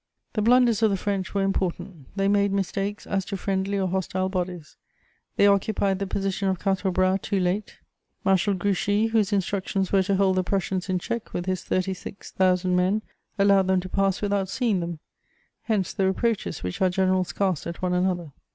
[0.33, 4.29] The blunders of the French were important: they made mistakes as to friendly or hostile
[4.29, 4.75] bodies;
[5.35, 7.77] they occupied the position of Quatre Bras too late;
[8.25, 12.31] Marshal Grouchy, whose instructions were to hold the Prussians in check with his thirty six
[12.31, 13.03] thousand men,
[13.37, 14.97] allowed them to pass without seeing them:
[15.65, 18.31] hence the reproaches which our generals cast at one another.